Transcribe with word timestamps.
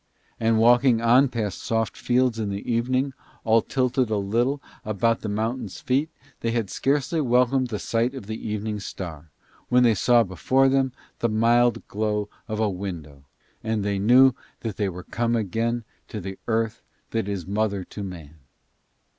And 0.39 0.57
walking 0.57 0.99
on 0.99 1.27
past 1.29 1.61
soft 1.61 1.95
fields 1.95 2.39
in 2.39 2.49
the 2.49 2.67
evening, 2.73 3.13
all 3.43 3.61
tilted 3.61 4.09
a 4.09 4.17
little 4.17 4.59
about 4.83 5.21
the 5.21 5.29
mountain's 5.29 5.79
feet, 5.79 6.09
they 6.39 6.49
had 6.49 6.71
scarcely 6.71 7.21
welcomed 7.21 7.67
the 7.67 7.77
sight 7.77 8.15
of 8.15 8.25
the 8.25 8.49
evening 8.49 8.79
star, 8.79 9.29
when 9.69 9.83
they 9.83 9.93
saw 9.93 10.23
before 10.23 10.69
them 10.69 10.91
the 11.19 11.29
mild 11.29 11.87
glow 11.87 12.29
of 12.47 12.59
a 12.59 12.67
window 12.67 13.25
and 13.63 13.83
knew 13.83 14.33
they 14.61 14.89
were 14.89 15.03
come 15.03 15.35
again 15.35 15.83
to 16.07 16.19
the 16.19 16.39
earth 16.47 16.81
that 17.11 17.27
is 17.27 17.45
mother 17.45 17.83
to 17.83 18.01
man. 18.03 18.39